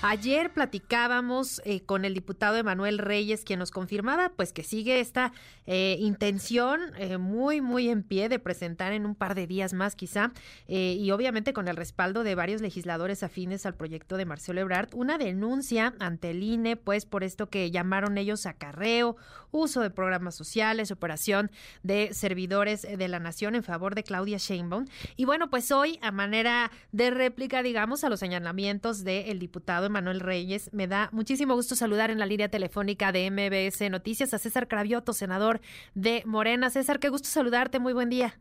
Ayer 0.00 0.52
platicábamos 0.52 1.60
eh, 1.64 1.80
con 1.80 2.04
el 2.04 2.14
diputado 2.14 2.56
Emanuel 2.56 2.98
Reyes, 2.98 3.42
quien 3.42 3.58
nos 3.58 3.72
confirmaba 3.72 4.28
pues 4.28 4.52
que 4.52 4.62
sigue 4.62 5.00
esta 5.00 5.32
eh, 5.66 5.96
intención 5.98 6.80
eh, 6.98 7.18
muy, 7.18 7.60
muy 7.60 7.88
en 7.88 8.04
pie 8.04 8.28
de 8.28 8.38
presentar 8.38 8.92
en 8.92 9.06
un 9.06 9.16
par 9.16 9.34
de 9.34 9.48
días 9.48 9.72
más 9.72 9.96
quizá, 9.96 10.30
y 10.68 11.10
obviamente 11.10 11.52
con 11.52 11.66
el 11.66 11.76
respaldo 11.76 12.22
de 12.22 12.36
varios 12.36 12.60
legisladores 12.60 13.24
afines 13.24 13.66
al 13.66 13.74
proyecto 13.74 14.16
de 14.16 14.24
Marcelo 14.24 14.60
Ebrard, 14.60 14.94
una 14.94 15.18
denuncia 15.18 15.94
ante 15.98 16.30
el 16.30 16.44
INE, 16.44 16.76
pues 16.76 17.04
por 17.04 17.24
esto 17.24 17.48
que 17.48 17.72
llamaron 17.72 18.18
ellos 18.18 18.46
acarreo, 18.46 19.16
uso 19.50 19.80
de 19.80 19.90
programas 19.90 20.36
sociales, 20.36 20.90
operación 20.90 21.50
de 21.82 22.14
servidores 22.14 22.82
de 22.82 23.08
la 23.08 23.18
nación 23.18 23.54
en 23.54 23.64
favor 23.64 23.94
de 23.94 24.04
Claudia 24.04 24.38
Sheinbaum. 24.38 24.86
Y 25.16 25.24
bueno, 25.24 25.50
pues 25.50 25.72
hoy, 25.72 25.98
a 26.02 26.12
manera 26.12 26.70
de 26.92 27.10
réplica, 27.10 27.62
digamos, 27.62 28.04
a 28.04 28.10
los 28.10 28.20
señalamientos 28.20 29.04
del 29.04 29.38
diputado 29.38 29.87
Manuel 29.88 30.20
Reyes. 30.20 30.72
Me 30.72 30.86
da 30.86 31.08
muchísimo 31.12 31.54
gusto 31.54 31.74
saludar 31.74 32.10
en 32.10 32.18
la 32.18 32.26
línea 32.26 32.48
telefónica 32.48 33.12
de 33.12 33.30
MBS 33.30 33.90
Noticias 33.90 34.34
a 34.34 34.38
César 34.38 34.68
Cravioto, 34.68 35.12
senador 35.12 35.60
de 35.94 36.22
Morena. 36.26 36.70
César, 36.70 36.98
qué 36.98 37.08
gusto 37.08 37.28
saludarte. 37.28 37.78
Muy 37.78 37.92
buen 37.92 38.10
día. 38.10 38.38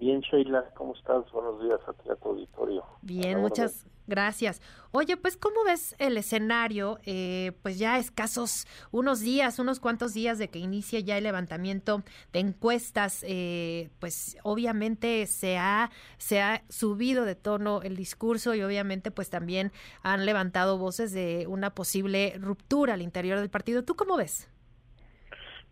Bien, 0.00 0.20
Sheila, 0.20 0.64
¿cómo 0.74 0.94
estás? 0.94 1.30
Buenos 1.30 1.62
días 1.62 1.80
a 1.86 1.92
ti, 1.92 2.10
a 2.10 2.16
tu 2.16 2.30
auditorio. 2.30 2.84
Bien, 3.02 3.40
muchas 3.40 3.86
gracias. 4.06 4.60
Oye, 4.90 5.16
pues, 5.16 5.36
¿cómo 5.36 5.64
ves 5.64 5.94
el 5.98 6.16
escenario? 6.16 6.98
Eh, 7.06 7.52
pues 7.62 7.78
ya 7.78 7.98
escasos 7.98 8.66
unos 8.90 9.20
días, 9.20 9.58
unos 9.58 9.80
cuantos 9.80 10.14
días 10.14 10.38
de 10.38 10.48
que 10.48 10.58
inicie 10.58 11.02
ya 11.02 11.16
el 11.16 11.24
levantamiento 11.24 12.02
de 12.32 12.40
encuestas, 12.40 13.24
eh, 13.26 13.90
pues 14.00 14.36
obviamente 14.42 15.26
se 15.26 15.56
ha, 15.56 15.90
se 16.18 16.42
ha 16.42 16.62
subido 16.68 17.24
de 17.24 17.34
tono 17.34 17.82
el 17.82 17.96
discurso 17.96 18.54
y 18.54 18.62
obviamente 18.62 19.10
pues 19.10 19.30
también 19.30 19.72
han 20.02 20.26
levantado 20.26 20.78
voces 20.78 21.12
de 21.12 21.46
una 21.48 21.70
posible 21.70 22.34
ruptura 22.38 22.94
al 22.94 23.02
interior 23.02 23.38
del 23.38 23.50
partido. 23.50 23.82
¿Tú 23.84 23.94
cómo 23.94 24.16
ves? 24.16 24.48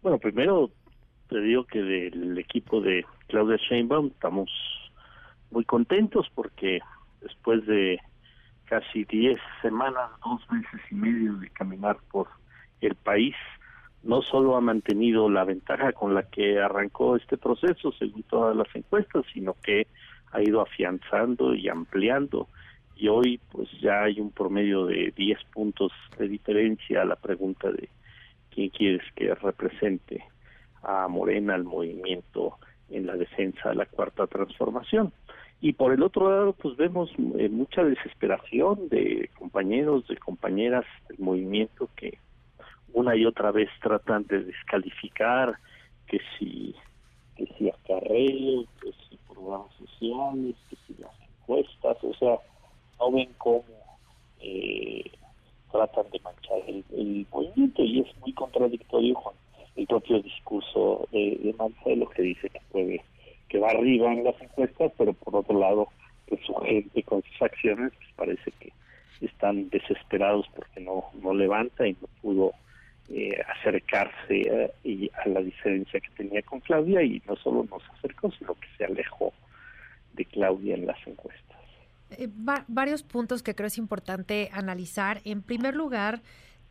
Bueno, 0.02 0.18
primero 0.18 0.70
te 1.28 1.40
digo 1.40 1.64
que 1.64 1.82
del 1.82 2.38
equipo 2.38 2.80
de 2.80 3.04
Claudia 3.28 3.56
Sheinbaum 3.56 4.08
estamos 4.08 4.50
muy 5.50 5.64
contentos 5.64 6.26
porque 6.34 6.80
después 7.20 7.64
de 7.66 8.00
casi 8.70 9.04
10 9.04 9.36
semanas, 9.62 10.10
dos 10.24 10.40
meses 10.48 10.80
y 10.92 10.94
medio 10.94 11.34
de 11.34 11.50
caminar 11.50 11.98
por 12.12 12.28
el 12.80 12.94
país, 12.94 13.34
no 14.04 14.22
solo 14.22 14.56
ha 14.56 14.60
mantenido 14.60 15.28
la 15.28 15.42
ventaja 15.42 15.92
con 15.92 16.14
la 16.14 16.22
que 16.22 16.60
arrancó 16.60 17.16
este 17.16 17.36
proceso, 17.36 17.90
según 17.98 18.22
todas 18.22 18.56
las 18.56 18.68
encuestas, 18.76 19.24
sino 19.34 19.56
que 19.60 19.88
ha 20.30 20.40
ido 20.40 20.60
afianzando 20.60 21.52
y 21.52 21.68
ampliando. 21.68 22.46
Y 22.94 23.08
hoy 23.08 23.40
pues 23.50 23.68
ya 23.80 24.04
hay 24.04 24.20
un 24.20 24.30
promedio 24.30 24.86
de 24.86 25.12
10 25.16 25.38
puntos 25.52 25.90
de 26.16 26.28
diferencia 26.28 27.02
a 27.02 27.06
la 27.06 27.16
pregunta 27.16 27.72
de 27.72 27.88
quién 28.50 28.68
quieres 28.68 29.02
que 29.16 29.34
represente 29.34 30.24
a 30.84 31.08
Morena, 31.08 31.56
al 31.56 31.64
movimiento 31.64 32.56
en 32.88 33.06
la 33.06 33.16
defensa 33.16 33.70
de 33.70 33.74
la 33.74 33.86
cuarta 33.86 34.28
transformación. 34.28 35.12
Y 35.60 35.74
por 35.74 35.92
el 35.92 36.02
otro 36.02 36.30
lado, 36.30 36.52
pues 36.54 36.76
vemos 36.76 37.10
eh, 37.38 37.48
mucha 37.50 37.84
desesperación 37.84 38.88
de 38.88 39.28
compañeros, 39.38 40.06
de 40.08 40.16
compañeras 40.16 40.86
del 41.08 41.18
movimiento 41.18 41.88
que 41.96 42.18
una 42.92 43.14
y 43.14 43.26
otra 43.26 43.50
vez 43.50 43.68
tratan 43.82 44.26
de 44.26 44.44
descalificar 44.44 45.54
que 46.06 46.18
si 46.38 46.74
que 47.36 47.46
si 47.56 47.70
acarreo, 47.70 48.64
que 48.82 48.92
si 49.08 49.16
programas 49.28 49.72
sociales, 49.76 50.56
que 50.68 50.76
si 50.86 51.00
las 51.00 51.12
encuestas, 51.40 51.96
o 52.04 52.14
sea, 52.14 52.38
no 52.98 53.12
ven 53.12 53.30
cómo 53.38 53.64
eh, 54.40 55.10
tratan 55.72 56.10
de 56.10 56.20
manchar 56.20 56.58
el, 56.66 56.84
el, 56.92 57.26
movimiento. 57.30 57.82
Y 57.82 58.00
es 58.00 58.18
muy 58.20 58.32
contradictorio 58.32 59.14
con 59.14 59.34
el 59.76 59.86
propio 59.86 60.20
discurso 60.20 61.08
de, 61.12 61.38
de 61.42 61.54
Marcelo 61.54 62.08
que 62.10 62.22
dice 62.22 62.48
que 62.50 62.60
puede 62.70 63.02
que 63.50 63.58
va 63.58 63.70
arriba 63.70 64.12
en 64.12 64.24
las 64.24 64.40
encuestas, 64.40 64.92
pero 64.96 65.12
por 65.12 65.36
otro 65.36 65.58
lado, 65.58 65.88
pues 66.26 66.40
su 66.46 66.54
gente 66.54 67.02
con 67.02 67.22
sus 67.22 67.42
acciones 67.42 67.92
pues 67.96 68.08
parece 68.16 68.50
que 68.52 68.72
están 69.20 69.68
desesperados 69.68 70.46
porque 70.54 70.80
no 70.80 71.04
no 71.20 71.34
levanta 71.34 71.86
y 71.86 71.92
no 72.00 72.08
pudo 72.22 72.52
eh, 73.10 73.36
acercarse 73.58 74.72
y 74.84 75.10
a 75.24 75.28
la 75.28 75.40
diferencia 75.40 76.00
que 76.00 76.10
tenía 76.16 76.40
con 76.42 76.60
Claudia 76.60 77.02
y 77.02 77.20
no 77.26 77.36
solo 77.36 77.66
nos 77.70 77.82
acercó, 77.98 78.30
sino 78.30 78.54
que 78.54 78.68
se 78.78 78.84
alejó 78.84 79.34
de 80.14 80.24
Claudia 80.24 80.76
en 80.76 80.86
las 80.86 81.04
encuestas. 81.06 81.58
Eh, 82.16 82.28
varios 82.68 83.02
puntos 83.02 83.42
que 83.42 83.54
creo 83.54 83.66
es 83.66 83.78
importante 83.78 84.48
analizar. 84.52 85.20
En 85.24 85.42
primer 85.42 85.74
lugar, 85.74 86.20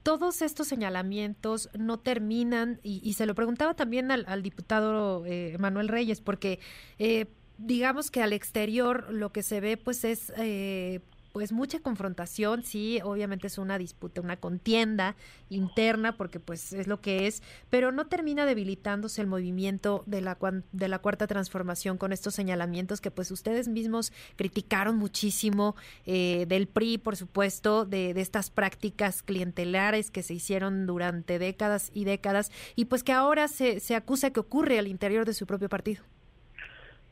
todos 0.03 0.41
estos 0.41 0.67
señalamientos 0.67 1.69
no 1.77 1.99
terminan, 1.99 2.79
y, 2.83 3.13
se 3.13 3.25
lo 3.25 3.35
preguntaba 3.35 3.73
también 3.73 4.11
al, 4.11 4.43
diputado 4.43 5.25
eh, 5.25 5.55
Manuel 5.59 5.87
Reyes, 5.87 6.21
porque 6.21 6.59
eh, 6.97 7.27
digamos 7.57 8.09
que 8.09 8.21
al 8.21 8.33
exterior 8.33 9.11
lo 9.11 9.31
que 9.31 9.43
se 9.43 9.59
ve 9.59 9.77
pues 9.77 10.03
es 10.03 10.31
eh, 10.37 11.01
pues 11.31 11.51
mucha 11.51 11.79
confrontación, 11.79 12.63
sí, 12.63 12.99
obviamente 13.03 13.47
es 13.47 13.57
una 13.57 13.77
disputa, 13.77 14.21
una 14.21 14.37
contienda 14.37 15.15
interna, 15.49 16.17
porque 16.17 16.39
pues 16.39 16.73
es 16.73 16.87
lo 16.87 17.01
que 17.01 17.27
es, 17.27 17.43
pero 17.69 17.91
no 17.91 18.07
termina 18.07 18.45
debilitándose 18.45 19.21
el 19.21 19.27
movimiento 19.27 20.03
de 20.05 20.21
la, 20.21 20.37
de 20.71 20.87
la 20.87 20.99
cuarta 20.99 21.27
transformación 21.27 21.97
con 21.97 22.13
estos 22.13 22.35
señalamientos 22.35 23.01
que 23.01 23.11
pues 23.11 23.31
ustedes 23.31 23.67
mismos 23.67 24.11
criticaron 24.35 24.97
muchísimo 24.97 25.75
eh, 26.05 26.45
del 26.47 26.67
PRI, 26.67 26.97
por 26.97 27.15
supuesto, 27.15 27.85
de, 27.85 28.13
de 28.13 28.21
estas 28.21 28.49
prácticas 28.49 29.23
clientelares 29.23 30.11
que 30.11 30.23
se 30.23 30.33
hicieron 30.33 30.85
durante 30.85 31.39
décadas 31.39 31.91
y 31.93 32.05
décadas 32.05 32.51
y 32.75 32.85
pues 32.85 33.03
que 33.03 33.11
ahora 33.11 33.47
se, 33.47 33.79
se 33.79 33.95
acusa 33.95 34.31
que 34.31 34.39
ocurre 34.39 34.79
al 34.79 34.87
interior 34.87 35.25
de 35.25 35.33
su 35.33 35.45
propio 35.45 35.69
partido. 35.69 36.03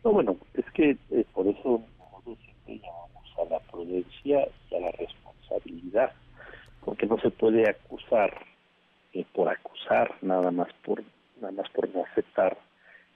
No, 0.04 0.12
bueno, 0.12 0.38
es 0.54 0.66
que 0.74 0.98
eh, 1.12 1.26
por 1.34 1.48
eso 1.48 1.84
a 3.38 3.46
la 3.46 3.60
prudencia 3.60 4.48
y 4.70 4.76
a 4.76 4.80
la 4.80 4.92
responsabilidad, 4.92 6.12
porque 6.84 7.06
no 7.06 7.20
se 7.20 7.30
puede 7.30 7.70
acusar 7.70 8.34
eh, 9.14 9.26
por 9.34 9.50
acusar, 9.50 10.16
nada 10.22 10.52
más 10.52 10.70
por 10.84 11.04
nada 11.40 11.52
más 11.52 11.70
por 11.70 11.88
no 11.94 12.04
aceptar 12.04 12.58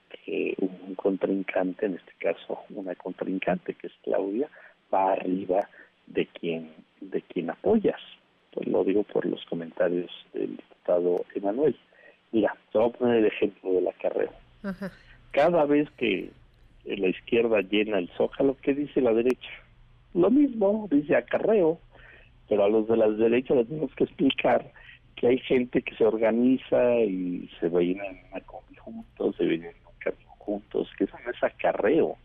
que 0.09 0.55
un 0.59 0.95
contrincante, 0.95 1.85
en 1.85 1.95
este 1.95 2.13
caso 2.19 2.59
una 2.69 2.95
contrincante 2.95 3.73
que 3.73 3.87
es 3.87 3.93
Claudia, 4.03 4.49
va 4.93 5.13
arriba 5.13 5.67
de 6.07 6.27
quien 6.27 6.71
de 6.99 7.21
quien 7.21 7.49
apoyas. 7.49 7.99
Pues 8.53 8.67
lo 8.67 8.83
digo 8.83 9.03
por 9.03 9.25
los 9.25 9.43
comentarios 9.45 10.11
del 10.33 10.57
diputado 10.57 11.25
Emanuel. 11.33 11.75
Mira, 12.31 12.55
te 12.71 12.77
voy 12.77 12.89
a 12.89 12.93
poner 12.93 13.17
el 13.17 13.25
ejemplo 13.25 13.73
de 13.73 13.81
la 13.81 13.93
carrera. 13.93 14.31
Cada 15.31 15.65
vez 15.65 15.89
que 15.91 16.31
la 16.85 17.07
izquierda 17.07 17.61
llena 17.61 17.99
el 17.99 18.09
zócalo, 18.17 18.57
¿qué 18.61 18.73
dice 18.73 19.01
la 19.01 19.13
derecha? 19.13 19.49
Lo 20.13 20.29
mismo, 20.29 20.87
dice 20.91 21.15
acarreo, 21.15 21.79
pero 22.49 22.65
a 22.65 22.69
los 22.69 22.87
de 22.87 22.97
las 22.97 23.17
derechas 23.17 23.57
les 23.57 23.67
tenemos 23.67 23.93
que 23.95 24.03
explicar 24.03 24.71
que 25.15 25.27
hay 25.27 25.37
gente 25.39 25.81
que 25.81 25.95
se 25.95 26.05
organiza 26.05 26.99
y 26.99 27.49
se 27.59 27.69
vienen 27.69 28.19
a 28.33 28.41
comer 28.41 28.77
juntos, 28.79 29.35
se 29.37 29.45
vienen 29.45 29.73
a 29.85 29.89
un 29.89 29.95
camino 29.99 30.31
juntos, 30.37 30.89
que 30.97 31.05
eso 31.05 31.15
no 31.23 31.31
es 31.31 31.43
acarreo. 31.43 32.17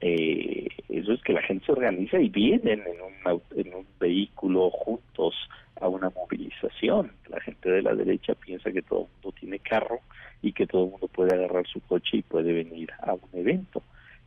Eh, 0.00 0.68
eso 0.88 1.12
es 1.12 1.22
que 1.22 1.32
la 1.32 1.42
gente 1.42 1.66
se 1.66 1.72
organiza 1.72 2.20
y 2.20 2.28
vienen 2.28 2.80
en 2.80 3.00
un, 3.00 3.42
en 3.56 3.74
un 3.74 3.86
vehículo 3.98 4.70
juntos 4.70 5.34
a 5.80 5.88
una 5.88 6.10
movilización. 6.10 7.12
La 7.28 7.40
gente 7.40 7.70
de 7.70 7.82
la 7.82 7.94
derecha 7.94 8.34
piensa 8.34 8.70
que 8.70 8.82
todo 8.82 9.02
el 9.02 9.08
mundo 9.14 9.38
tiene 9.38 9.58
carro 9.58 10.00
y 10.42 10.52
que 10.52 10.66
todo 10.66 10.84
el 10.84 10.90
mundo 10.90 11.08
puede 11.08 11.34
agarrar 11.34 11.66
su 11.66 11.80
coche 11.80 12.18
y 12.18 12.22
puede 12.22 12.52
venir 12.52 12.90
a 13.00 13.14
un 13.14 13.28
evento. 13.32 13.82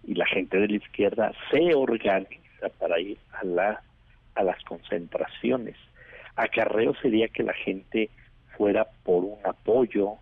Y 0.06 0.16
la 0.16 0.26
gente 0.26 0.58
de 0.58 0.68
la 0.68 0.76
izquierda 0.76 1.32
se 1.52 1.74
organiza 1.76 2.42
para 2.70 3.00
ir 3.00 3.18
a 3.34 3.46
la 3.46 3.82
a 4.36 4.44
las 4.44 4.64
concentraciones. 4.64 5.76
Acarreo 6.36 6.94
sería 7.02 7.28
que 7.28 7.44
la 7.44 7.54
gente 7.54 8.10
fuera 8.58 8.88
por 9.04 9.24
un 9.24 9.40
apoyo, 9.44 10.16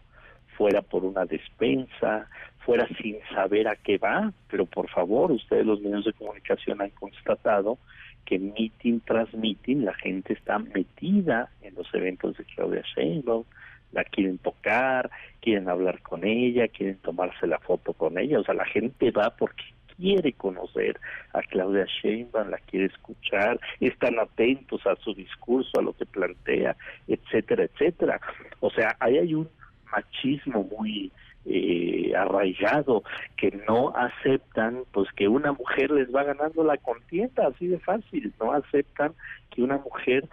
fuera 0.58 0.82
por 0.82 1.06
una 1.06 1.26
despensa, 1.26 2.28
fuera 2.66 2.88
sin 3.02 3.18
saber 3.34 3.68
a 3.68 3.76
qué 3.76 3.98
va, 3.98 4.34
pero 4.50 4.66
por 4.66 4.90
favor, 4.90 5.32
ustedes 5.32 5.66
los 5.66 5.82
medios 5.82 6.06
de 6.06 6.14
comunicación 6.14 6.82
han 6.82 6.90
constatado 6.92 7.78
que 8.26 8.38
meeting 8.38 9.00
tras 9.00 9.34
meeting 9.34 9.86
la 9.86 9.94
gente 9.94 10.34
está 10.34 10.60
metida 10.60 11.50
en 11.62 11.76
los 11.76 11.92
eventos 11.94 12.38
de 12.38 12.44
Claudia 12.46 12.84
Sheinbaum, 12.96 13.44
la 13.92 14.04
quieren 14.04 14.38
tocar, 14.38 15.10
quieren 15.42 15.68
hablar 15.68 16.02
con 16.02 16.24
ella, 16.24 16.68
quieren 16.68 16.98
tomarse 16.98 17.48
la 17.48 17.58
foto 17.60 17.94
con 17.94 18.20
ella, 18.20 18.40
o 18.40 18.44
sea, 18.44 18.54
la 18.54 18.66
gente 18.66 19.10
va 19.12 19.36
porque 19.36 19.64
quiere 20.00 20.34
conocer 20.34 21.00
a 21.34 21.42
Claudia 21.42 21.86
Sheinbaum, 21.86 22.50
la 22.50 22.58
quiere 22.58 22.86
escuchar, 22.86 23.60
están 23.80 24.18
atentos 24.20 24.86
a 24.88 24.96
su 24.98 25.14
discurso, 25.14 25.80
a 25.80 25.84
lo 25.84 25.94
que 25.94 26.06
plantea, 26.06 26.76
etcétera, 27.08 27.66
etcétera. 27.66 28.22
O 28.62 28.70
sea, 28.70 28.96
ahí 29.00 29.18
hay 29.18 29.34
un 29.34 29.50
machismo 29.92 30.64
muy 30.78 31.12
eh, 31.46 32.14
arraigado, 32.16 33.04
que 33.38 33.52
no 33.68 33.94
aceptan 33.96 34.84
pues 34.92 35.10
que 35.16 35.28
una 35.28 35.52
mujer 35.52 35.92
les 35.92 36.14
va 36.14 36.24
ganando 36.24 36.64
la 36.64 36.78
contienda, 36.78 37.48
así 37.48 37.68
de 37.68 37.80
fácil, 37.80 38.34
no 38.40 38.54
aceptan 38.54 39.14
que 39.50 39.64
una 39.64 39.78
mujer 39.78 40.28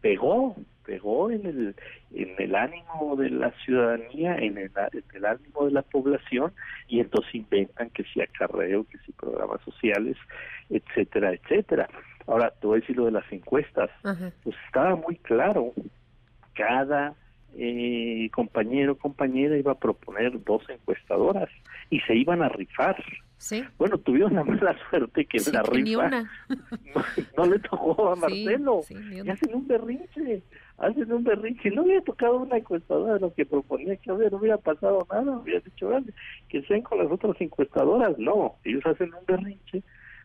pegó, 0.00 0.56
pegó 0.84 1.30
en 1.30 1.46
el, 1.46 1.74
en 2.12 2.34
el 2.38 2.54
ánimo 2.54 3.16
de 3.16 3.30
la 3.30 3.50
ciudadanía, 3.64 4.36
en 4.36 4.58
el, 4.58 4.70
en 4.92 5.04
el 5.14 5.24
ánimo 5.24 5.66
de 5.66 5.72
la 5.72 5.82
población, 5.82 6.52
y 6.88 7.00
entonces 7.00 7.34
inventan 7.34 7.90
que 7.90 8.04
si 8.04 8.20
acarreo, 8.20 8.84
que 8.84 8.98
si 8.98 9.12
programas 9.12 9.60
sociales, 9.62 10.16
etcétera, 10.70 11.32
etcétera. 11.32 11.88
Ahora, 12.26 12.50
te 12.60 12.66
voy 12.66 12.78
a 12.78 12.80
decir 12.80 12.96
lo 12.96 13.06
de 13.06 13.12
las 13.12 13.30
encuestas. 13.32 13.90
Pues 14.42 14.56
estaba 14.66 14.96
muy 14.96 15.16
claro, 15.16 15.72
cada 16.54 17.14
eh, 17.56 18.28
compañero 18.32 18.96
compañera 18.96 19.56
iba 19.56 19.72
a 19.72 19.78
proponer 19.78 20.42
dos 20.44 20.68
encuestadoras 20.68 21.48
y 21.90 22.00
se 22.00 22.14
iban 22.14 22.42
a 22.42 22.48
rifar. 22.48 23.02
¿Sí? 23.44 23.62
Bueno, 23.76 23.98
tuvieron 23.98 24.32
la 24.32 24.42
mala 24.42 24.74
suerte 24.90 25.26
que 25.26 25.38
la 25.52 25.62
rifa 25.62 26.08
no, 27.36 27.44
le 27.44 27.58
tocó 27.58 28.12
a 28.12 28.16
Marcelo. 28.16 28.80
y 28.88 29.28
hacen 29.28 29.54
un 29.54 29.68
berrinche, 29.68 30.42
hacen 30.78 31.12
un 31.12 31.24
berrinche. 31.24 31.70
No 31.70 31.82
había 31.82 32.00
tocado 32.00 32.38
una 32.38 32.56
encuestadora 32.56 33.14
de 33.14 33.20
lo 33.20 33.34
que 33.34 33.44
proponía 33.44 33.96
que 33.96 34.10
no 34.10 34.16
hubiera 34.16 34.56
pasado 34.56 35.06
nada, 35.12 35.36
hubiera 35.36 35.60
dicho, 35.60 35.90
que 36.48 36.62
sean 36.62 36.80
con 36.80 37.00
las 37.00 37.12
otras 37.12 37.38
encuestadoras. 37.38 38.18
No, 38.18 38.54
ellos 38.64 38.86
hacen 38.86 39.12
un 39.12 39.26
berrinche 39.26 39.82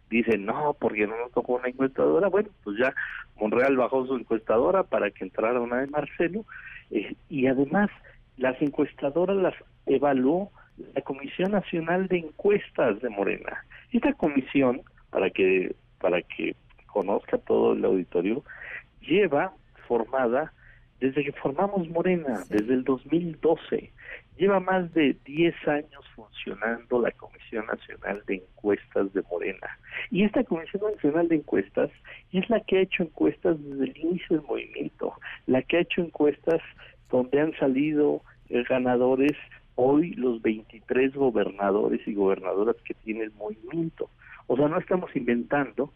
dicen 0.10 0.46
no 0.46 0.78
porque 0.80 1.06
no 1.06 1.16
nos 1.18 1.32
tocó 1.34 1.58
una 1.58 1.68
encuestadora 1.68 2.30
bueno 2.30 2.50
pues 2.64 2.80
ya 2.80 2.96
Monreal 3.40 3.78
bajó 3.78 4.08
su 4.08 4.16
encuestadora 4.16 4.82
para 4.82 5.12
que 5.12 5.24
entrara 5.24 5.62
una 5.62 5.82
de 5.82 5.86
Marcelo 5.86 6.46
eh, 6.90 7.16
y 7.30 7.46
además 7.46 7.92
las 8.36 8.60
encuestadoras 8.60 9.38
las 9.38 9.54
evaluó 9.86 10.50
la 10.96 11.02
Comisión 11.02 11.52
Nacional 11.52 12.08
de 12.08 12.18
Encuestas 12.20 13.02
de 13.02 13.10
Morena. 13.10 13.66
Esta 13.92 14.14
comisión, 14.14 14.82
para 15.10 15.30
que 15.30 15.76
para 16.00 16.22
que 16.22 16.56
conozca 16.88 17.38
todo 17.38 17.74
el 17.74 17.84
auditorio, 17.86 18.44
lleva 19.02 19.54
formada 19.88 20.54
desde 21.00 21.24
que 21.24 21.32
formamos 21.32 21.88
Morena, 21.90 22.44
desde 22.50 22.74
el 22.74 22.84
2012. 22.84 23.92
Lleva 24.38 24.60
más 24.60 24.94
de 24.94 25.16
10 25.26 25.56
años 25.68 26.06
funcionando 26.16 27.02
la 27.02 27.12
Comisión 27.12 27.66
Nacional 27.68 28.22
de 28.28 28.36
Encuestas 28.36 29.14
de 29.14 29.22
Morena. 29.24 29.68
Y 30.12 30.24
esta 30.24 30.44
Comisión 30.44 30.84
Nacional 30.94 31.28
de 31.28 31.36
Encuestas 31.36 31.90
es 32.32 32.50
la 32.50 32.60
que 32.62 32.78
ha 32.78 32.82
hecho 32.82 33.04
encuestas 33.04 33.62
desde 33.62 33.86
el 33.86 33.98
inicio 33.98 34.38
del 34.38 34.46
movimiento, 34.46 35.14
la 35.48 35.62
que 35.62 35.78
ha 35.78 35.82
hecho 35.82 36.02
encuestas 36.02 36.62
donde 37.10 37.40
han 37.42 37.54
salido 37.58 38.22
eh, 38.50 38.64
ganadores 38.68 39.34
hoy 39.82 40.12
los 40.12 40.42
23 40.42 41.16
gobernadores 41.16 42.06
y 42.06 42.14
gobernadoras 42.14 42.76
que 42.84 42.94
tiene 42.96 43.24
el 43.24 43.32
movimiento. 43.32 44.10
O 44.48 44.58
sea, 44.58 44.68
no 44.68 44.78
estamos 44.78 45.10
inventando 45.16 45.94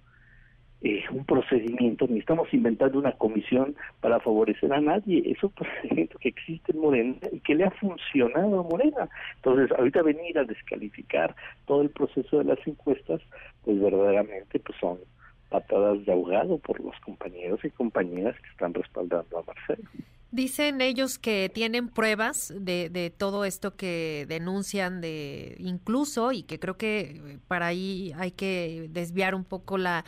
eh, 0.81 1.03
un 1.11 1.25
procedimiento, 1.25 2.07
ni 2.07 2.19
estamos 2.19 2.53
inventando 2.53 2.97
una 2.97 3.11
comisión 3.11 3.75
para 3.99 4.21
favorecer 4.21 4.71
a 4.71 4.79
nadie. 4.79 5.21
Es 5.29 5.43
un 5.43 5.49
procedimiento 5.59 6.17
que 6.17 6.29
existe 6.29 6.71
en 6.71 6.79
Morena 6.79 7.17
y 7.33 7.41
que 7.41 7.55
le 7.55 7.65
ha 7.65 7.71
funcionado 7.71 8.61
a 8.61 8.63
Morena. 8.63 9.09
Entonces, 9.35 9.77
ahorita 9.77 10.01
venir 10.01 10.39
a 10.39 10.45
descalificar 10.45 11.35
todo 11.65 11.81
el 11.81 11.89
proceso 11.89 12.37
de 12.37 12.45
las 12.45 12.65
encuestas, 12.65 13.19
pues 13.65 13.81
verdaderamente 13.81 14.59
pues 14.59 14.77
son 14.79 14.97
patadas 15.49 16.05
de 16.05 16.11
ahogado 16.13 16.57
por 16.57 16.79
los 16.79 16.97
compañeros 17.01 17.59
y 17.65 17.69
compañeras 17.69 18.39
que 18.39 18.49
están 18.49 18.73
respaldando 18.73 19.39
a 19.39 19.43
Marcelo. 19.43 19.89
Dicen 20.33 20.81
ellos 20.81 21.19
que 21.19 21.51
tienen 21.53 21.89
pruebas 21.89 22.51
de, 22.57 23.13
todo 23.15 23.45
esto 23.45 23.75
que 23.75 24.25
denuncian, 24.27 24.99
de 24.99 25.55
incluso, 25.59 26.31
y 26.31 26.41
que 26.41 26.59
creo 26.59 26.75
que 26.75 27.37
para 27.47 27.67
ahí 27.67 28.13
hay 28.17 28.31
que 28.31 28.89
desviar 28.89 29.35
un 29.35 29.43
poco 29.43 29.77
la, 29.77 30.03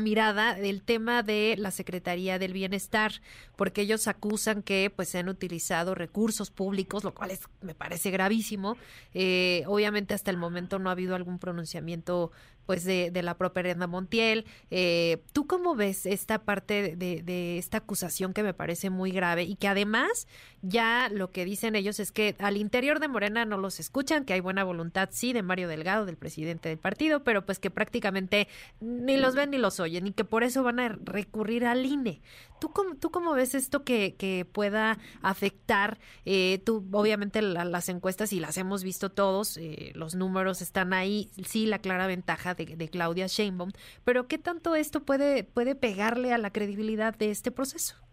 mirada 0.00 0.54
del 0.54 0.80
tema 0.80 1.22
de 1.22 1.56
la 1.58 1.70
Secretaría 1.72 2.38
del 2.38 2.54
Bienestar, 2.54 3.20
porque 3.54 3.82
ellos 3.82 4.08
acusan 4.08 4.62
que 4.62 4.90
pues 4.96 5.10
se 5.10 5.18
han 5.18 5.28
utilizado 5.28 5.94
recursos 5.94 6.50
públicos, 6.50 7.04
lo 7.04 7.12
cual 7.12 7.32
es, 7.32 7.40
me 7.60 7.74
parece 7.74 8.10
gravísimo. 8.10 8.78
Eh, 9.12 9.62
obviamente 9.66 10.14
hasta 10.14 10.30
el 10.30 10.38
momento 10.38 10.78
no 10.78 10.88
ha 10.88 10.92
habido 10.92 11.14
algún 11.14 11.38
pronunciamiento 11.38 12.32
pues 12.66 12.84
de, 12.84 13.10
de 13.10 13.22
la 13.22 13.38
propia 13.38 13.62
Brenda 13.62 13.86
Montiel. 13.86 14.44
Eh, 14.70 15.22
¿Tú 15.32 15.46
cómo 15.46 15.74
ves 15.74 16.04
esta 16.04 16.40
parte 16.40 16.96
de, 16.96 17.22
de, 17.22 17.58
esta 17.58 17.78
acusación 17.78 18.34
que 18.34 18.42
me 18.42 18.52
parece 18.52 18.90
muy 18.90 19.12
grave 19.12 19.44
y 19.44 19.54
que 19.54 19.65
además 19.66 20.26
ya 20.62 21.08
lo 21.12 21.30
que 21.30 21.44
dicen 21.44 21.76
ellos 21.76 22.00
es 22.00 22.10
que 22.10 22.34
al 22.38 22.56
interior 22.56 22.98
de 22.98 23.08
Morena 23.08 23.44
no 23.44 23.56
los 23.56 23.78
escuchan, 23.78 24.24
que 24.24 24.32
hay 24.32 24.40
buena 24.40 24.64
voluntad, 24.64 25.10
sí, 25.12 25.32
de 25.32 25.42
Mario 25.42 25.68
Delgado, 25.68 26.06
del 26.06 26.16
presidente 26.16 26.68
del 26.68 26.78
partido, 26.78 27.22
pero 27.22 27.46
pues 27.46 27.58
que 27.58 27.70
prácticamente 27.70 28.48
ni 28.80 29.16
los 29.16 29.34
ven 29.34 29.50
ni 29.50 29.58
los 29.58 29.78
oyen 29.78 30.06
y 30.06 30.12
que 30.12 30.24
por 30.24 30.42
eso 30.42 30.62
van 30.62 30.80
a 30.80 30.88
recurrir 30.88 31.66
al 31.66 31.86
INE. 31.86 32.20
¿Tú 32.60 32.70
cómo, 32.70 32.96
tú 32.96 33.10
cómo 33.10 33.34
ves 33.34 33.54
esto 33.54 33.84
que, 33.84 34.16
que 34.18 34.46
pueda 34.50 34.98
afectar? 35.22 35.98
Eh, 36.24 36.62
tú, 36.64 36.84
obviamente, 36.92 37.42
las 37.42 37.88
encuestas, 37.88 38.32
y 38.32 38.40
las 38.40 38.56
hemos 38.56 38.82
visto 38.82 39.10
todos, 39.10 39.58
eh, 39.58 39.92
los 39.94 40.14
números 40.14 40.62
están 40.62 40.92
ahí, 40.94 41.30
sí, 41.46 41.66
la 41.66 41.78
clara 41.78 42.06
ventaja 42.06 42.54
de, 42.54 42.64
de, 42.64 42.88
Claudia 42.88 43.26
Sheinbaum, 43.26 43.72
pero 44.04 44.26
¿qué 44.26 44.38
tanto 44.38 44.74
esto 44.74 45.04
puede, 45.04 45.44
puede 45.44 45.74
pegarle 45.74 46.32
a 46.32 46.38
la 46.38 46.50
credibilidad 46.50 47.14
de 47.14 47.30
este 47.30 47.50
proceso? 47.50 48.05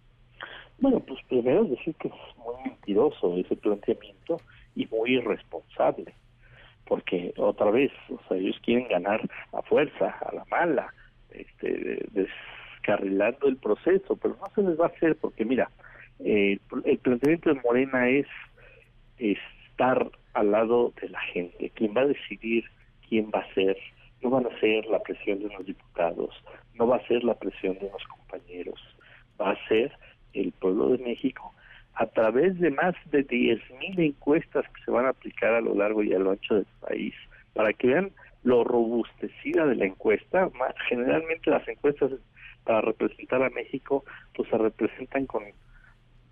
Bueno, 0.79 0.99
pues 0.99 1.19
primero 1.29 1.63
decir 1.65 1.95
que 1.95 2.09
es 2.09 2.37
muy 2.37 2.55
mentiroso 2.63 3.35
ese 3.37 3.55
planteamiento 3.55 4.41
y 4.75 4.87
muy 4.87 5.15
irresponsable, 5.15 6.13
porque 6.85 7.33
otra 7.37 7.71
vez, 7.71 7.91
o 8.09 8.19
sea, 8.27 8.37
ellos 8.37 8.59
quieren 8.63 8.87
ganar 8.87 9.21
a 9.53 9.61
fuerza, 9.61 10.09
a 10.09 10.33
la 10.33 10.45
mala, 10.45 10.93
este, 11.31 12.05
descarrilando 12.11 13.47
el 13.47 13.57
proceso, 13.57 14.15
pero 14.17 14.35
no 14.39 14.47
se 14.53 14.61
les 14.61 14.79
va 14.79 14.85
a 14.85 14.89
hacer 14.89 15.15
porque 15.15 15.45
mira, 15.45 15.69
eh, 16.19 16.59
el 16.85 16.97
planteamiento 16.99 17.53
de 17.53 17.61
Morena 17.61 18.09
es 18.09 18.27
estar 19.17 20.09
al 20.33 20.51
lado 20.51 20.93
de 21.01 21.09
la 21.09 21.21
gente, 21.21 21.69
quien 21.75 21.95
va 21.95 22.01
a 22.01 22.07
decidir 22.07 22.65
quién 23.07 23.29
va 23.33 23.39
a 23.39 23.53
ser, 23.53 23.77
no 24.21 24.29
van 24.29 24.45
a 24.47 24.59
ser 24.59 24.85
la 24.85 24.99
presión 24.99 25.39
de 25.39 25.45
unos 25.45 25.65
diputados, 25.65 26.33
no 26.75 26.87
va 26.87 26.97
a 26.97 27.07
ser 27.07 27.23
la 27.23 27.35
presión 27.35 27.77
de 27.79 27.85
unos 27.85 28.03
compañeros, 28.07 28.79
va 29.39 29.51
a 29.51 29.67
ser 29.67 29.91
el 30.33 30.51
pueblo 30.53 30.89
de 30.89 31.03
México 31.03 31.53
a 31.95 32.07
través 32.07 32.59
de 32.59 32.71
más 32.71 32.95
de 33.11 33.27
10.000 33.27 33.99
encuestas 33.99 34.65
que 34.69 34.83
se 34.83 34.91
van 34.91 35.05
a 35.05 35.09
aplicar 35.09 35.53
a 35.53 35.61
lo 35.61 35.75
largo 35.75 36.01
y 36.03 36.13
a 36.13 36.19
lo 36.19 36.31
ancho 36.31 36.55
del 36.55 36.65
país, 36.81 37.13
para 37.53 37.71
que 37.73 37.87
vean 37.87 38.11
lo 38.43 38.63
robustecida 38.63 39.65
de 39.67 39.75
la 39.75 39.85
encuesta. 39.85 40.49
Generalmente 40.89 41.51
las 41.51 41.67
encuestas 41.67 42.11
para 42.63 42.81
representar 42.81 43.43
a 43.43 43.49
México 43.49 44.03
pues 44.35 44.49
se 44.49 44.57
representan 44.57 45.25
con 45.27 45.43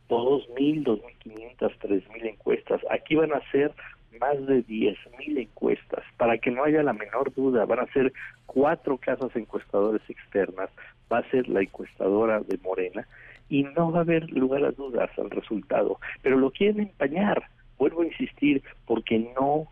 2.000, 0.10 0.84
2.500, 0.84 1.58
3.000 1.60 2.26
encuestas. 2.26 2.82
Aquí 2.90 3.16
van 3.16 3.34
a 3.34 3.52
ser 3.52 3.72
más 4.20 4.46
de 4.46 4.66
10.000 4.66 5.40
encuestas, 5.40 6.04
para 6.18 6.38
que 6.38 6.52
no 6.52 6.64
haya 6.64 6.84
la 6.84 6.94
menor 6.94 7.34
duda, 7.34 7.66
van 7.66 7.80
a 7.80 7.94
ser 7.94 8.12
cuatro 8.46 8.98
casas 8.98 9.34
encuestadores 9.36 10.02
externas, 10.10 10.70
va 11.12 11.20
a 11.20 11.30
ser 11.32 11.48
la 11.48 11.62
encuestadora 11.62 12.42
de 12.42 12.58
Morena, 12.58 13.08
y 13.52 13.64
no 13.64 13.92
va 13.92 14.00
a 14.00 14.02
haber 14.04 14.32
lugar 14.32 14.64
a 14.64 14.72
dudas 14.72 15.10
al 15.20 15.30
resultado, 15.30 16.00
pero 16.22 16.38
lo 16.38 16.52
quieren 16.52 16.80
empañar, 16.80 17.44
vuelvo 17.78 18.02
a 18.02 18.06
insistir, 18.06 18.64
porque 18.86 19.20
no 19.38 19.68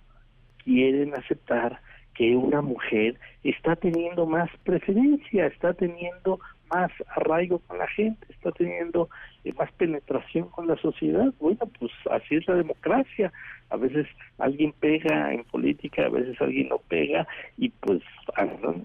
quieren 0.65 1.15
aceptar 1.15 1.79
que 2.13 2.35
una 2.35 2.61
mujer 2.61 3.17
está 3.45 3.77
teniendo 3.77 4.25
más 4.25 4.49
preferencia, 4.65 5.45
está 5.45 5.73
teniendo 5.73 6.41
más 6.69 6.91
arraigo 7.15 7.59
con 7.59 7.77
la 7.77 7.87
gente, 7.87 8.27
está 8.29 8.51
teniendo 8.51 9.09
eh, 9.45 9.53
más 9.53 9.71
penetración 9.71 10.49
con 10.49 10.67
la 10.67 10.75
sociedad. 10.75 11.33
Bueno, 11.39 11.59
pues 11.79 11.91
así 12.11 12.35
es 12.35 12.47
la 12.49 12.55
democracia. 12.55 13.31
A 13.69 13.77
veces 13.77 14.07
alguien 14.37 14.73
pega 14.73 15.33
en 15.33 15.45
política, 15.45 16.05
a 16.05 16.09
veces 16.09 16.39
alguien 16.41 16.67
no 16.67 16.79
pega 16.89 17.25
y 17.57 17.69
pues 17.69 18.01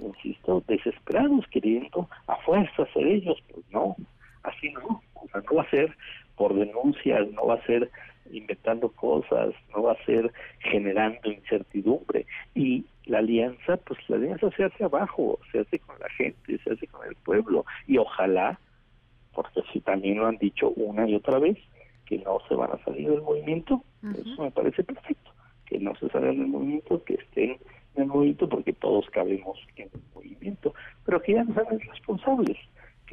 insisto, 0.01 0.63
desesperados 0.69 1.45
queriendo 1.49 2.09
a 2.29 2.37
fuerza 2.37 2.87
ser 2.93 3.07
ellos. 3.09 3.43
Pues 3.53 3.65
no, 3.73 3.97
así 4.45 4.71
no, 4.73 5.03
o 5.15 5.29
sea, 5.29 5.41
no 5.41 5.57
va 5.57 5.63
a 5.63 5.71
ser 5.71 5.97
por 6.37 6.55
denuncias, 6.55 7.29
no 7.33 7.47
va 7.47 7.55
a 7.55 7.67
ser 7.67 7.91
inventando 8.31 8.91
cosas, 8.91 9.55
no 9.75 9.83
va 9.83 9.93
a 9.93 10.05
ser 10.05 10.33
generando 10.61 11.31
incertidumbre. 11.31 12.27
Y 12.55 12.85
la 13.07 13.19
alianza, 13.19 13.77
pues 13.79 13.99
la 14.09 14.17
alianza 14.17 14.51
se 14.57 14.65
hace 14.65 14.85
abajo, 14.85 15.39
se 15.53 15.61
hace 15.61 15.79
con 15.79 15.99
la 15.99 16.09
gente, 16.11 16.59
se 16.59 16.73
hace 16.73 16.87
con 16.87 17.07
el 17.07 17.15
pueblo. 17.17 17.65
Y 17.87 17.99
ojalá, 17.99 18.59
porque 19.35 19.63
si 19.73 19.81
también 19.81 20.19
lo 20.19 20.27
han 20.27 20.39
dicho 20.39 20.71
una 20.71 21.09
y 21.09 21.15
otra 21.15 21.39
vez, 21.39 21.59
que 22.07 22.19
no 22.19 22.39
se 22.49 22.55
van 22.55 22.71
a 22.73 22.85
salir 22.85 23.11
del 23.11 23.23
movimiento, 23.23 23.83
eso 24.03 24.43
me 24.43 24.51
parece 24.51 24.85
perfecto, 24.85 25.31
que 25.67 25.79
no 25.79 25.95
se 25.97 26.09
salgan 26.11 26.39
del 26.39 26.49
movimiento, 26.49 27.03
que 27.05 27.15
estén 27.15 27.59
en 27.95 28.03
el 28.03 28.07
movimiento, 28.07 28.49
porque 28.49 28.73
todos 28.75 29.09
cabemos 29.11 29.59
en 29.77 29.89
el 29.95 30.01
movimiento, 30.15 30.75
pero 31.07 31.23
que 31.23 31.33
ya 31.33 31.45
no 31.45 31.55
sean 31.55 31.81
responsables 31.81 32.59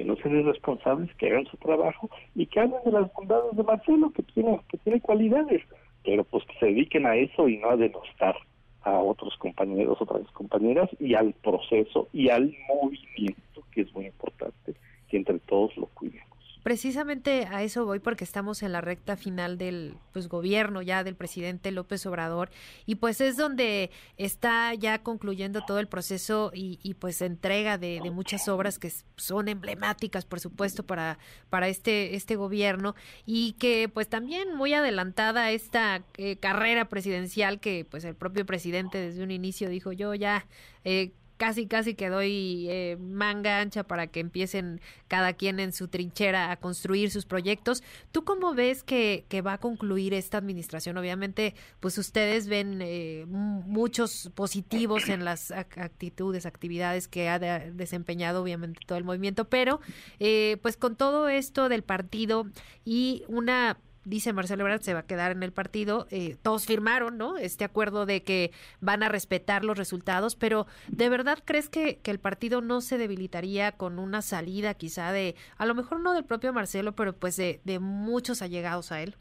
que 0.01 0.07
no 0.07 0.15
sean 0.15 0.39
irresponsables, 0.39 1.13
que 1.17 1.27
hagan 1.27 1.45
su 1.45 1.57
trabajo 1.57 2.09
y 2.33 2.47
que 2.47 2.59
hablen 2.59 2.79
de 2.83 2.91
las 2.91 3.13
bondades 3.13 3.55
de 3.55 3.61
Marcelo, 3.61 4.11
que 4.11 4.23
tiene, 4.23 4.59
que 4.67 4.77
tiene 4.79 4.99
cualidades. 4.99 5.61
pero 6.03 6.23
pues 6.23 6.43
que 6.45 6.57
se 6.57 6.65
dediquen 6.65 7.05
a 7.05 7.15
eso 7.15 7.47
y 7.47 7.57
no 7.57 7.69
a 7.69 7.77
denostar 7.77 8.35
a 8.81 8.97
otros 8.97 9.37
compañeros, 9.37 10.01
otras 10.01 10.25
compañeras 10.31 10.89
y 10.99 11.13
al 11.13 11.33
proceso 11.33 12.07
y 12.11 12.29
al 12.29 12.51
movimiento, 12.67 13.61
que 13.71 13.81
es 13.81 13.93
muy 13.93 14.07
importante, 14.07 14.73
que 15.07 15.17
entre 15.17 15.37
todos 15.37 15.77
lo 15.77 15.85
cuidemos. 15.85 16.30
Precisamente 16.63 17.47
a 17.49 17.63
eso 17.63 17.85
voy 17.85 17.99
porque 17.99 18.23
estamos 18.23 18.61
en 18.61 18.71
la 18.71 18.81
recta 18.81 19.17
final 19.17 19.57
del 19.57 19.95
pues 20.13 20.27
gobierno 20.27 20.83
ya 20.83 21.03
del 21.03 21.15
presidente 21.15 21.71
López 21.71 22.05
Obrador 22.05 22.51
y 22.85 22.95
pues 22.95 23.19
es 23.19 23.35
donde 23.35 23.89
está 24.17 24.73
ya 24.75 25.01
concluyendo 25.01 25.61
todo 25.65 25.79
el 25.79 25.87
proceso 25.87 26.51
y, 26.53 26.79
y 26.83 26.93
pues 26.93 27.21
entrega 27.23 27.79
de, 27.79 27.99
muchas 28.11 28.47
obras 28.47 28.77
que 28.77 28.91
son 29.15 29.47
emblemáticas 29.47 30.25
por 30.25 30.39
supuesto 30.39 30.83
para 30.83 31.17
para 31.49 31.67
este 31.67 32.15
este 32.15 32.35
gobierno 32.35 32.93
y 33.25 33.53
que 33.53 33.89
pues 33.91 34.07
también 34.07 34.55
muy 34.55 34.73
adelantada 34.73 35.49
esta 35.51 36.03
eh, 36.17 36.35
carrera 36.35 36.89
presidencial 36.89 37.59
que 37.59 37.87
pues 37.89 38.03
el 38.03 38.15
propio 38.15 38.45
presidente 38.45 38.99
desde 38.99 39.23
un 39.23 39.31
inicio 39.31 39.69
dijo 39.69 39.93
yo 39.93 40.13
ya 40.13 40.45
eh, 40.83 41.13
casi 41.41 41.65
casi 41.65 41.95
que 41.95 42.09
doy 42.09 42.67
eh, 42.69 42.97
manga 42.99 43.61
ancha 43.61 43.81
para 43.81 44.05
que 44.05 44.19
empiecen 44.19 44.79
cada 45.07 45.33
quien 45.33 45.59
en 45.59 45.73
su 45.73 45.87
trinchera 45.87 46.51
a 46.51 46.57
construir 46.57 47.09
sus 47.09 47.25
proyectos. 47.25 47.81
¿Tú 48.11 48.23
cómo 48.23 48.53
ves 48.53 48.83
que, 48.83 49.25
que 49.27 49.41
va 49.41 49.53
a 49.53 49.57
concluir 49.57 50.13
esta 50.13 50.37
administración? 50.37 50.99
Obviamente, 50.99 51.55
pues 51.79 51.97
ustedes 51.97 52.47
ven 52.47 52.77
eh, 52.83 53.25
muchos 53.27 54.29
positivos 54.35 55.09
en 55.09 55.25
las 55.25 55.49
actitudes, 55.49 56.45
actividades 56.45 57.07
que 57.07 57.27
ha 57.27 57.39
de 57.39 57.71
desempeñado 57.71 58.43
obviamente 58.43 58.81
todo 58.85 58.99
el 58.99 59.03
movimiento, 59.03 59.45
pero 59.49 59.79
eh, 60.19 60.57
pues 60.61 60.77
con 60.77 60.95
todo 60.95 61.27
esto 61.27 61.69
del 61.69 61.81
partido 61.81 62.45
y 62.85 63.23
una 63.27 63.79
dice 64.05 64.33
Marcelo 64.33 64.63
Ebrard, 64.63 64.81
se 64.81 64.93
va 64.93 65.01
a 65.01 65.05
quedar 65.07 65.31
en 65.31 65.43
el 65.43 65.51
partido. 65.51 66.07
Eh, 66.11 66.37
todos 66.41 66.65
firmaron, 66.65 67.17
¿no? 67.17 67.37
Este 67.37 67.63
acuerdo 67.63 68.05
de 68.05 68.23
que 68.23 68.51
van 68.79 69.03
a 69.03 69.09
respetar 69.09 69.63
los 69.63 69.77
resultados, 69.77 70.35
pero 70.35 70.65
¿de 70.87 71.09
verdad 71.09 71.39
crees 71.43 71.69
que, 71.69 71.97
que, 71.97 72.11
el 72.11 72.19
partido 72.19 72.61
no 72.61 72.81
se 72.81 72.97
debilitaría 72.97 73.71
con 73.71 73.99
una 73.99 74.21
salida 74.21 74.73
quizá 74.73 75.11
de, 75.11 75.35
a 75.57 75.65
lo 75.65 75.75
mejor 75.75 75.99
no 75.99 76.13
del 76.13 76.25
propio 76.25 76.53
Marcelo, 76.53 76.93
pero 76.93 77.13
pues 77.13 77.37
de, 77.37 77.61
de 77.63 77.79
muchos 77.79 78.41
allegados 78.41 78.91
a 78.91 79.01
él? 79.01 79.15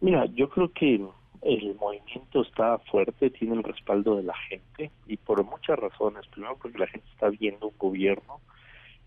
Mira, 0.00 0.26
yo 0.26 0.48
creo 0.48 0.72
que 0.72 1.00
el 1.42 1.74
movimiento 1.76 2.42
está 2.42 2.78
fuerte, 2.90 3.30
tiene 3.30 3.56
el 3.56 3.62
respaldo 3.62 4.16
de 4.16 4.22
la 4.22 4.36
gente 4.48 4.90
y 5.06 5.16
por 5.16 5.42
muchas 5.44 5.78
razones. 5.78 6.26
Primero 6.28 6.56
porque 6.56 6.78
la 6.78 6.86
gente 6.86 7.06
está 7.12 7.28
viendo 7.28 7.68
un 7.68 7.78
gobierno 7.78 8.40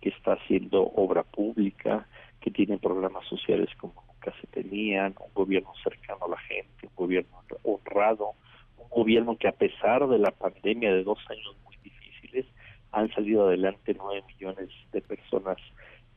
que 0.02 0.10
está 0.10 0.34
haciendo 0.34 0.82
obra 0.84 1.24
pública, 1.24 2.08
que 2.42 2.52
tiene 2.52 2.78
programas 2.78 3.26
sociales 3.28 3.70
como 3.80 4.11
se 4.30 4.48
tenían, 4.48 5.16
un 5.20 5.34
gobierno 5.34 5.74
cercano 5.84 6.26
a 6.26 6.30
la 6.30 6.38
gente, 6.38 6.88
un 6.88 6.96
gobierno 6.96 7.44
honrado, 7.64 8.34
un 8.78 8.90
gobierno 8.90 9.36
que 9.38 9.48
a 9.48 9.54
pesar 9.54 10.08
de 10.08 10.20
la 10.20 10.32
pandemia 10.32 10.94
de 10.94 11.04
dos 11.04 11.20
años 11.30 11.56
muy 11.66 11.76
difíciles, 11.84 12.46
han 12.92 13.12
salido 13.14 13.48
adelante 13.48 13.96
nueve 13.98 14.24
millones 14.28 14.70
de 14.92 15.02
personas 15.02 15.58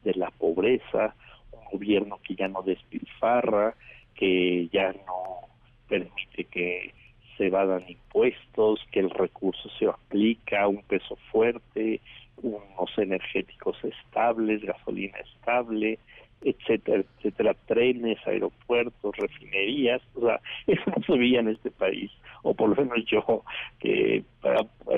de 0.03 0.15
la 0.15 0.31
pobreza, 0.31 1.15
un 1.53 1.65
gobierno 1.73 2.21
que 2.23 2.35
ya 2.35 2.49
no 2.49 2.63
despilfarra, 2.63 3.75
que 4.15 4.69
ya 4.69 4.93
no 5.07 5.49
permite 5.89 6.45
que 6.45 6.93
se 7.37 7.51
vadan 7.51 7.85
impuestos, 7.89 8.81
que 8.93 9.01
el 9.01 9.11
recurso 9.11 9.69
se 9.79 9.87
aplica, 9.87 10.69
un 10.69 10.83
peso 10.83 11.17
fuerte, 11.31 12.01
unos 12.43 12.97
energéticos 12.97 13.77
estables, 13.85 14.63
gasolina 14.63 15.19
estable, 15.19 15.99
etcétera, 16.45 17.03
etcétera, 17.19 17.55
trenes, 17.67 18.19
aeropuertos, 18.27 19.17
refinerías, 19.17 20.03
o 20.15 20.27
sea, 20.27 20.41
eso 20.67 20.83
no 20.87 21.03
se 21.03 21.19
veía 21.19 21.41
en 21.41 21.49
este 21.49 21.71
país, 21.71 22.11
o 22.43 22.55
por 22.55 22.71
lo 22.71 22.77
menos 22.77 23.05
yo, 23.07 23.43
que, 23.81 24.23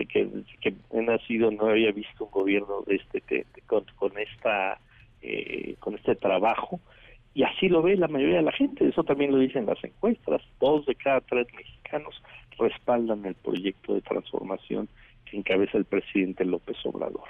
que, 0.09 0.29
que 0.61 0.75
he 0.93 1.03
nacido, 1.03 1.51
no 1.51 1.67
había 1.69 1.93
visto 1.93 2.25
un 2.25 2.31
gobierno 2.31 2.83
de 2.87 2.97
este 2.97 3.21
que, 3.21 3.47
con, 3.67 3.85
con 3.97 4.19
esta 4.19 4.79
eh, 5.23 5.77
con 5.81 5.95
este 5.95 6.15
trabajo, 6.15 6.81
y 7.35 7.43
así 7.43 7.69
lo 7.69 7.83
ve 7.83 7.97
la 7.97 8.09
mayoría 8.09 8.37
de 8.37 8.43
la 8.43 8.53
gente, 8.53 8.89
eso 8.89 9.05
también 9.05 9.31
lo 9.31 9.39
dicen 9.39 9.67
las 9.67 9.83
encuestas, 9.85 10.43
dos 10.61 10.87
de 10.87 10.95
cada 10.95 11.21
tres 11.21 11.47
mexicanos 11.55 12.23
respaldan 12.59 13.25
el 13.27 13.35
proyecto 13.35 13.95
de 13.95 14.01
transformación 14.01 14.89
que 15.25 15.37
encabeza 15.37 15.79
el 15.79 15.85
presidente 15.85 16.45
López 16.45 16.77
Obrador. 16.85 17.29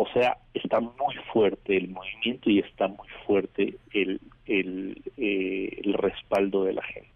O 0.00 0.06
sea, 0.12 0.36
está 0.54 0.78
muy 0.78 1.16
fuerte 1.32 1.76
el 1.76 1.88
movimiento 1.88 2.48
y 2.48 2.60
está 2.60 2.86
muy 2.86 3.08
fuerte 3.26 3.74
el, 3.92 4.20
el, 4.46 5.02
eh, 5.16 5.80
respaldo 5.94 6.62
de 6.62 6.74
la 6.74 6.84
gente. 6.84 7.10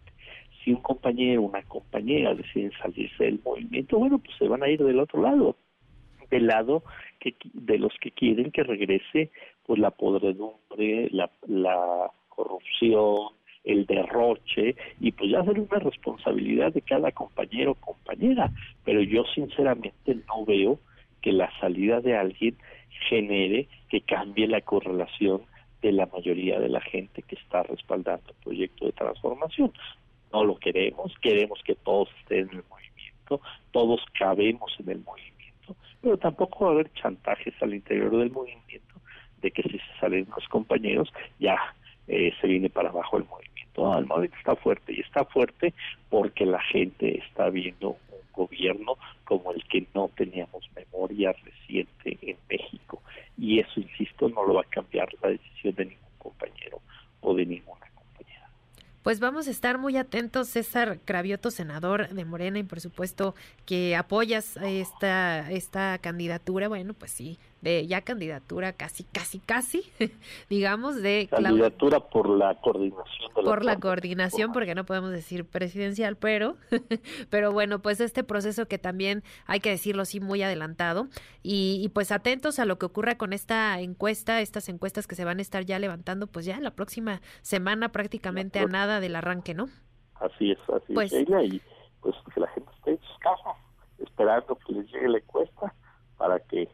Si 0.65 0.73
un 0.73 0.83
compañero 0.83 1.43
o 1.43 1.45
una 1.45 1.63
compañera 1.63 2.35
deciden 2.35 2.73
salirse 2.83 3.23
del 3.23 3.41
movimiento, 3.45 4.01
bueno, 4.01 4.19
pues 4.19 4.37
se 4.37 4.49
van 4.49 4.65
a 4.65 4.69
ir 4.69 4.83
del 4.83 4.99
otro 4.99 5.23
lado, 5.23 5.55
del 6.29 6.49
lado 6.49 6.83
que, 7.21 7.37
de 7.53 7.79
los 7.79 7.93
que 8.01 8.11
quieren 8.11 8.51
que 8.51 8.65
regrese 8.65 9.31
pues 9.65 9.79
la 9.79 9.93
podredumbre, 9.93 11.09
la, 11.13 11.31
la 11.47 12.11
corrupción, 12.31 13.29
el 13.63 13.87
derroche 13.87 14.75
y 14.99 15.13
pues 15.13 15.31
ya 15.31 15.45
ser 15.45 15.61
una 15.61 15.79
responsabilidad 15.79 16.73
de 16.73 16.83
cada 16.83 17.13
compañero 17.13 17.71
o 17.71 17.75
compañera, 17.77 18.51
pero 18.85 19.03
yo 19.03 19.23
sinceramente 19.37 20.17
no 20.27 20.45
veo 20.45 20.81
que 21.23 21.33
la 21.33 21.51
salida 21.61 22.01
de 22.01 22.17
alguien 22.17 22.57
genere 23.09 23.69
que 23.89 24.03
cambie 24.03 24.47
la 24.47 24.61
correlación 24.61 25.43
de 25.81 25.93
la 25.93 26.07
mayoría 26.07 26.61
de 26.61 26.69
la 26.69 26.81
gente 26.81 27.23
que 27.23 27.35
está 27.35 27.63
respaldando 27.65 28.31
el 28.31 28.37
proyecto 28.45 28.87
de 28.87 28.93
transformación. 28.93 29.73
No 30.33 30.45
lo 30.45 30.57
queremos, 30.57 31.13
queremos 31.21 31.61
que 31.65 31.75
todos 31.75 32.09
estén 32.21 32.49
en 32.51 32.57
el 32.59 32.65
movimiento, 32.71 33.41
todos 33.73 34.01
cabemos 34.19 34.75
en 34.79 34.91
el 34.91 35.03
movimiento, 35.03 35.77
pero 36.01 36.17
tampoco 36.17 36.65
va 36.65 36.71
a 36.71 36.75
haber 36.75 36.93
chantajes 36.95 37.55
al 37.61 37.75
interior 37.75 38.17
del 38.17 38.31
movimiento 38.31 38.95
de 39.43 39.51
que 39.51 39.63
si 39.63 39.79
se 39.79 40.01
salen 40.01 40.27
los 40.35 40.49
compañeros 40.49 41.13
ya 41.39 41.59
eh, 42.07 42.33
se 42.41 42.47
viene 42.47 42.71
para 42.71 42.89
abajo 42.89 43.19
el 43.19 43.25
movimiento. 43.25 43.99
el 43.99 44.07
movimiento 44.07 44.37
está 44.39 44.57
fuerte 44.57 44.93
y 44.95 45.01
está 45.01 45.25
fuerte 45.25 45.75
porque 46.09 46.47
la 46.47 46.61
gente 46.61 47.19
está 47.19 47.51
viendo 47.51 47.91
un 47.91 48.33
gobierno 48.33 48.97
como 49.33 49.53
el 49.53 49.65
que 49.65 49.87
no 49.95 50.11
teníamos 50.15 50.69
memoria 50.77 51.33
reciente 51.33 52.19
en 52.21 52.37
México. 52.51 53.03
Y 53.39 53.61
eso, 53.61 53.81
insisto, 53.81 54.29
no 54.29 54.45
lo 54.45 54.53
va 54.53 54.61
a 54.61 54.65
cambiar 54.65 55.09
la 55.23 55.31
decisión 55.31 55.75
de 55.75 55.87
ningún 55.87 56.19
compañero 56.19 56.83
o 57.23 57.35
de 57.35 57.47
ninguna 57.47 57.87
compañera. 57.95 58.51
Pues 59.03 59.21
vamos 59.21 59.49
a 59.49 59.51
estar 59.51 59.79
muy 59.79 59.97
atentos, 59.97 60.49
César 60.49 60.99
Cravioto, 61.07 61.51
senador 61.51 62.11
de 62.11 62.27
Morena, 62.27 62.59
y 62.59 62.63
por 62.63 62.83
supuesto 62.83 63.35
que 63.65 63.97
apoyas 63.97 64.59
esta, 64.59 65.51
esta 65.51 65.97
candidatura. 65.97 66.69
Bueno, 66.69 66.93
pues 66.93 67.11
sí, 67.11 67.39
de 67.63 67.87
ya 67.87 68.03
candidatura 68.03 68.73
casi, 68.73 69.05
casi, 69.05 69.39
casi, 69.39 69.85
digamos, 70.51 71.01
de... 71.01 71.29
Candidatura 71.31 72.01
por 72.01 72.29
la 72.29 72.61
coordinación. 72.61 73.33
De 73.35 73.43
la 73.43 73.49
por 73.49 73.65
la 73.65 73.79
coordinación, 73.79 74.53
porque 74.53 74.75
no 74.75 74.85
podemos 74.85 75.11
decir 75.11 75.47
presidencial, 75.47 76.17
pero, 76.17 76.57
pero 77.31 77.53
bueno, 77.53 77.81
pues 77.81 78.01
este 78.01 78.25
proceso 78.25 78.67
que 78.67 78.79
también 78.79 79.23
hay 79.47 79.61
que 79.61 79.71
decirlo 79.71 80.05
sí 80.05 80.21
muy 80.21 80.43
adelantado 80.43 81.07
y, 81.43 81.81
y 81.83 81.89
pues 81.89 82.13
atentos 82.13 82.59
a 82.59 82.67
lo 82.67 82.79
que 82.79 82.87
ocurra 82.87 83.17
con 83.17 83.33
esta 83.33 83.81
encuesta, 83.81 84.41
estas 84.41 84.69
encuestas 84.69 85.07
que 85.07 85.15
se 85.15 85.25
van 85.25 85.39
a 85.39 85.43
estar 85.43 85.65
ya 85.65 85.79
levantando, 85.79 86.27
pues 86.27 86.45
ya 86.45 86.61
la 86.61 86.73
próxima 86.73 87.23
semana 87.43 87.91
prácticamente 87.91 88.59
a 88.59 88.67
nada 88.67 89.01
del 89.01 89.17
arranque, 89.17 89.55
¿no? 89.55 89.69
Así 90.17 90.51
es, 90.51 90.59
así 90.69 90.93
pues, 90.93 91.13
es 91.13 91.29
ella 91.29 91.43
y 91.43 91.61
pues 92.01 92.15
que 92.35 92.41
la 92.41 92.49
gente 92.49 92.71
esté 92.77 92.91
en 92.91 93.01
sus 93.01 93.19
casas 93.19 93.57
esperando 93.99 94.59
que 94.67 94.73
les 94.73 94.87
llegue 94.93 95.09
la 95.09 95.19
encuesta 95.19 95.75
para 96.17 96.41
que 96.41 96.69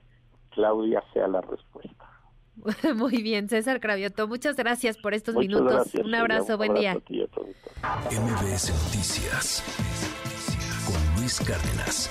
Claudia 0.58 1.04
sea 1.12 1.28
la 1.28 1.40
respuesta. 1.40 2.04
Muy 2.96 3.22
bien, 3.22 3.48
César 3.48 3.78
Cravioto, 3.78 4.26
muchas 4.26 4.56
gracias 4.56 4.98
por 4.98 5.14
estos 5.14 5.36
minutos. 5.36 5.94
un 5.94 6.12
abrazo, 6.16 6.56
buen 6.56 6.74
día. 6.74 6.94
MBS 6.94 8.72
Noticias 8.72 9.62
con 10.84 11.20
Luis 11.20 11.38
Cárdenas. 11.38 12.10